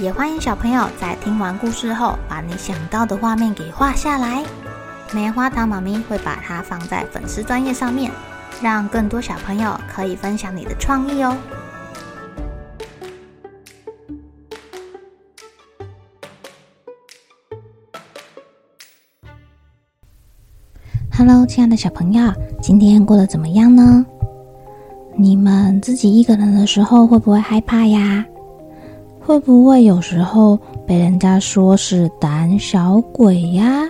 [0.00, 4.44] 也欢迎小朋友在听完故事后，把你想到的画面给画下来。
[5.12, 8.10] 棉花糖妈咪会把它放在粉丝专页上面，
[8.60, 11.36] 让更多小朋友可以分享你的创意哦。
[21.16, 24.04] Hello，亲爱的小朋友，今天过得怎么样呢？
[25.16, 28.26] 你们自己一个人的时候会不会害怕呀？
[29.26, 33.88] 会不会有时候被人家说是胆小鬼呀？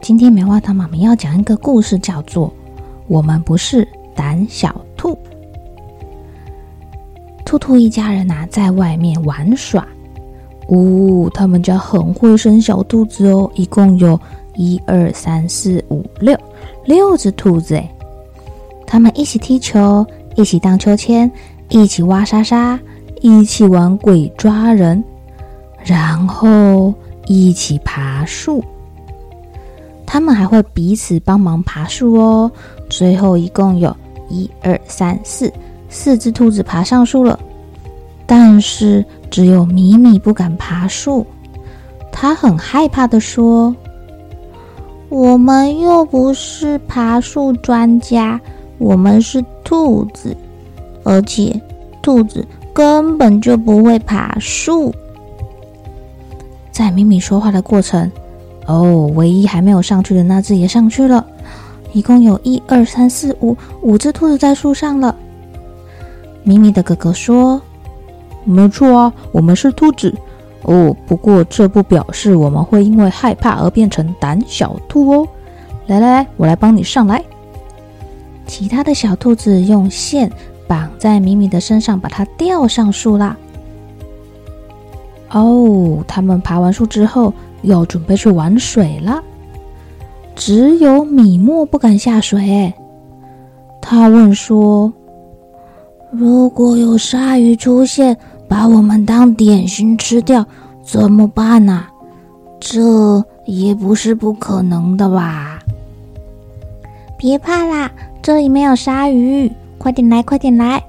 [0.00, 2.46] 今天棉花糖妈咪要讲一个故事，叫做
[3.08, 5.10] 《我们不是胆小兔》。
[7.44, 9.84] 兔兔一家人啊，在外面玩耍。
[10.68, 14.18] 呜、哦，他们家很会生小兔子哦，一共有
[14.54, 16.38] 一二三四五六
[16.84, 17.90] 六只兔子诶。
[18.86, 20.06] 他们一起踢球，
[20.36, 21.28] 一起荡秋千，
[21.68, 22.78] 一起挖沙沙。
[23.20, 25.02] 一起玩鬼抓人，
[25.84, 26.92] 然后
[27.26, 28.64] 一起爬树。
[30.06, 32.50] 他们还会彼此帮忙爬树哦。
[32.88, 33.94] 最后一共有
[34.28, 35.52] 一二三四
[35.88, 37.38] 四只兔子爬上树了，
[38.26, 41.24] 但是只有米米不敢爬树。
[42.10, 43.74] 他很害怕地说
[45.08, 48.40] ：“我们又不是爬树专家，
[48.78, 50.36] 我们是兔子，
[51.04, 51.54] 而且
[52.02, 52.44] 兔子。”
[52.80, 54.90] 根本就不会爬树。
[56.72, 58.10] 在咪咪说话的过程，
[58.64, 61.22] 哦，唯一还没有上去的那只也上去了。
[61.92, 65.14] 一共有一二三四五五只兔子在树上了。
[66.42, 67.60] 咪咪的哥哥说
[68.44, 70.14] ：“没错啊，我们是兔子。
[70.62, 75.28] 哦，不过这不表示我们会因为害怕而变成胆小兔哦。
[75.86, 77.22] 来来来，我来帮你上来。”
[78.48, 80.32] 其他的小兔子用线。
[80.70, 83.36] 绑在米米的身上，把它吊上树啦。
[85.32, 89.20] 哦，他们爬完树之后，要准备去玩水了。
[90.36, 92.72] 只有米莫不敢下水。
[93.82, 94.92] 他问说
[96.12, 98.16] ：“如果有鲨鱼出现，
[98.48, 100.46] 把我们当点心吃掉，
[100.84, 101.84] 怎么办呢？
[102.60, 105.58] 这也不是不可能的吧？”
[107.18, 107.90] 别怕啦，
[108.22, 109.50] 这里没有鲨鱼。
[109.80, 110.82] 快点来，快点来！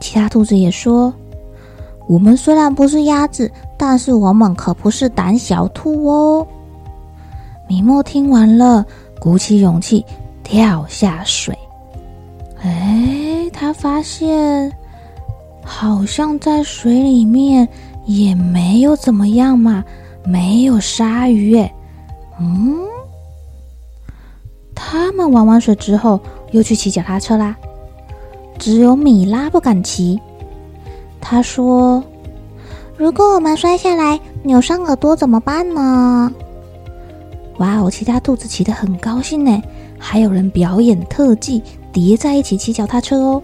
[0.00, 1.12] 其他兔子也说
[2.06, 6.46] ：“我们虽然不是鸭子，但是我们可不是胆小兔哦。”
[7.66, 8.86] 米莫听完了，
[9.20, 10.06] 鼓起勇气
[10.44, 11.58] 跳下水。
[12.62, 14.72] 哎，他发现
[15.64, 17.68] 好像在水里面
[18.04, 19.84] 也没有怎么样嘛，
[20.24, 21.74] 没有鲨鱼哎。
[22.38, 22.78] 嗯，
[24.90, 26.18] 他们玩完水之后。
[26.50, 27.54] 又去骑脚踏车啦，
[28.58, 30.18] 只有米拉不敢骑。
[31.20, 32.02] 他说
[32.96, 36.32] ：“如果我们摔下来扭伤耳朵怎么办呢？”
[37.60, 39.62] 哇哦，其他兔子骑得很高兴呢，
[39.98, 41.62] 还有人表演特技，
[41.92, 43.42] 叠在一起骑脚踏车哦。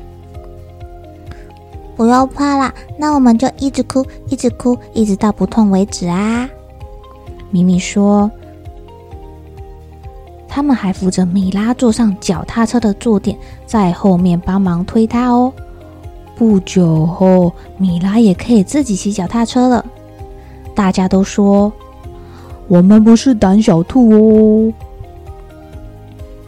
[1.95, 6.49] 不要怕啦，那我们就一直哭，一直哭，一直到不痛为止啊！
[7.51, 8.31] 米米说。
[10.55, 15.53] 他们还扶着米拉坐上脚踏车的坐垫，在后面帮忙推她哦。
[16.37, 19.85] 不久后，米拉也可以自己骑脚踏车了。
[20.73, 21.73] 大家都说
[22.71, 24.73] ：“我们不是胆小兔哦。”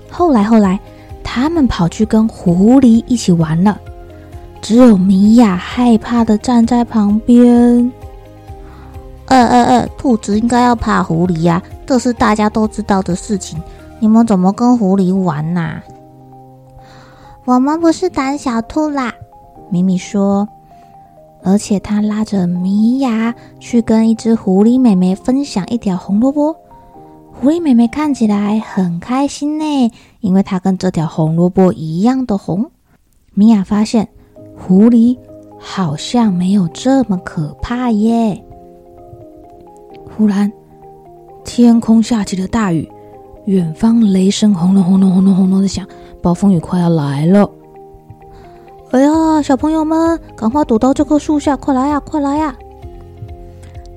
[0.09, 0.79] 后来，后来，
[1.25, 3.77] 他们跑去跟狐狸一起玩了。
[4.63, 7.91] 只有米娅害怕的站在旁边。
[9.25, 13.61] 呃呃呃，兔子应该要怕狐狸呀，这是大家都知道的事情。
[13.99, 15.81] 你们怎么跟狐狸玩呐？
[17.45, 19.15] 我们不是胆小兔啦，
[19.71, 20.49] 米米说。
[21.43, 26.57] 而且他拉着米娅去跟一只狐狸妹妹分享一条红萝卜。
[27.33, 32.69] 狐狸妹妹看起来很开心呢，因为她跟这条红萝卜一样的红。
[33.35, 34.09] 米娅发现
[34.59, 35.17] 狐狸
[35.57, 38.43] 好像没有这么可怕耶。
[40.17, 40.51] 忽然，
[41.45, 42.91] 天空下起了大雨。
[43.47, 45.87] 远方雷声轰隆轰隆轰隆轰隆的响，
[46.21, 47.49] 暴风雨快要来了。
[48.91, 51.57] 哎呀，小朋友们，赶快躲到这棵树下！
[51.57, 52.57] 快来呀，快来呀！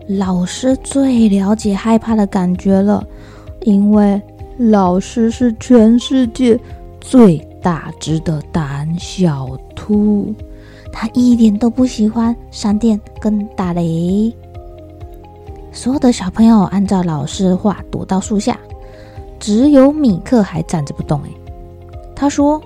[0.08, 3.04] 老师最了解害怕的感觉了，
[3.62, 4.22] 因为
[4.58, 6.60] 老师是全世界
[7.02, 10.32] 最大只的胆小兔，
[10.94, 14.32] 他一点都不喜欢闪电跟打雷。
[15.72, 18.60] 所有的小朋友按照老师的话躲到树下，
[19.40, 21.22] 只有米克还站着不动。
[21.24, 21.30] 哎，
[22.16, 22.62] 他说：“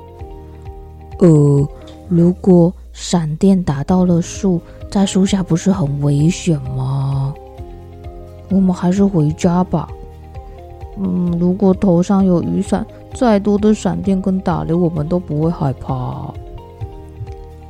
[1.19, 1.67] 呃。”
[2.09, 4.61] 如果闪电打到了树，
[4.91, 7.33] 在树下不是很危险吗？
[8.51, 9.87] 我们还是回家吧。
[10.97, 12.85] 嗯，如果头上有雨伞，
[13.15, 16.31] 再多的闪电跟打雷，我们都不会害怕。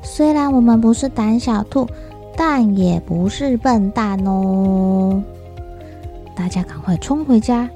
[0.02, 1.88] 虽然我们不是胆小兔，
[2.36, 5.24] 但也不是笨蛋哦。
[6.36, 7.70] 大家赶快冲回家，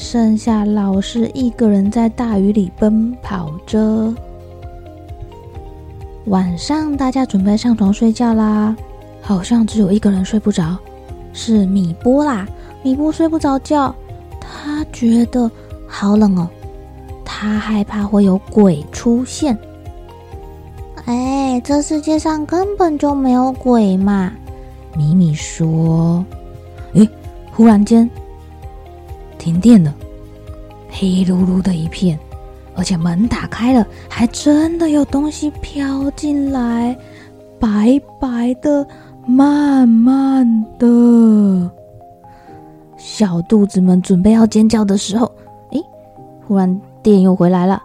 [0.00, 4.12] 剩下老师一个人在大雨里奔跑着。
[6.24, 8.74] 晚上，大家准备上床睡觉啦。
[9.20, 10.74] 好像只有一个人睡不着，
[11.34, 12.48] 是米波啦。
[12.82, 13.94] 米波睡不着觉，
[14.40, 15.48] 他觉得
[15.86, 16.48] 好冷哦，
[17.22, 19.56] 他害怕会有鬼出现。
[21.04, 24.32] 哎，这世界上根本就没有鬼嘛！
[24.96, 26.24] 米米说。
[26.94, 27.06] 哎，
[27.52, 28.08] 忽然间
[29.40, 29.92] 停电了，
[30.90, 32.16] 黑噜噜的一片。
[32.76, 36.96] 而且门打开了，还真的有东西飘进来，
[37.58, 38.86] 白白的，
[39.26, 41.68] 慢慢的。
[42.96, 45.30] 小肚子们准备要尖叫的时候，
[45.72, 45.82] 诶，
[46.46, 47.82] 忽然电又回来了。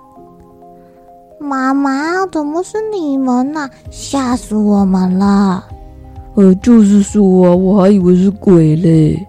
[1.40, 3.69] 妈妈，怎么是你们呢？
[3.90, 5.66] 吓死我们了！
[6.36, 9.28] 呃，就是说啊，我还以为是鬼嘞。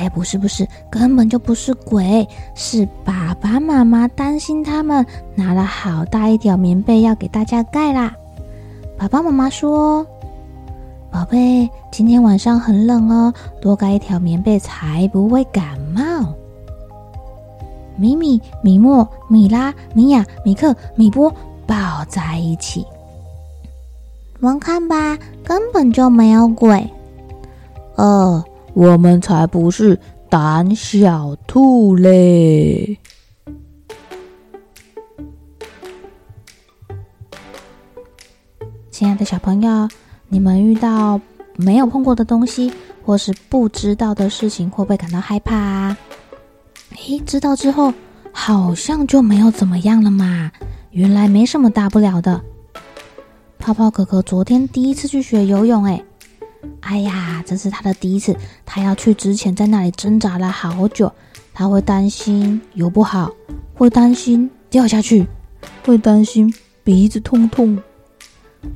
[0.00, 5.04] 哎，不是不是，根本就不是鬼，是爸爸妈妈担心他们，
[5.34, 8.16] 拿了好大一条棉被要给大家盖啦。
[8.96, 10.02] 爸爸妈妈说
[11.12, 13.30] ：“宝贝，今天晚上很冷哦，
[13.60, 16.32] 多盖一条棉被才不会感冒。”
[17.96, 21.30] 米米、米莫、米拉、米娅、米克、米波
[21.66, 22.86] 抱在一起，
[24.40, 26.88] 我们看吧，根本就没有鬼。
[27.96, 28.42] 呃。
[28.74, 32.98] 我们才不是胆小兔嘞！
[38.90, 39.88] 亲爱的小朋友，
[40.28, 41.20] 你们遇到
[41.56, 42.72] 没有碰过的东西，
[43.02, 45.96] 或是不知道的事情，会不会感到害怕啊？
[47.06, 47.92] 诶，知道之后
[48.30, 50.52] 好像就没有怎么样了嘛。
[50.90, 52.40] 原来没什么大不了的。
[53.58, 56.04] 泡泡哥哥昨天第一次去学游泳，诶。
[56.80, 58.36] 哎呀，这是他的第一次。
[58.66, 61.12] 他要去之前，在那里挣扎了好久。
[61.52, 63.30] 他会担心游不好，
[63.74, 65.26] 会担心掉下去，
[65.84, 66.52] 会担心
[66.84, 67.78] 鼻子痛痛。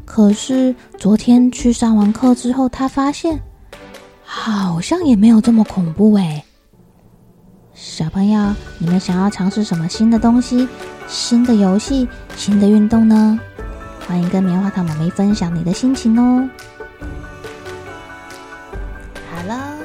[0.05, 3.41] 可是昨天去上完课之后，他发现
[4.23, 6.45] 好像也没有这么恐怖诶。
[7.75, 10.69] 小朋友，你们想要尝试什么新的东西、
[11.07, 13.39] 新的游戏、新的运动呢？
[14.07, 16.49] 欢迎跟棉花糖妈咪分享你的心情哦。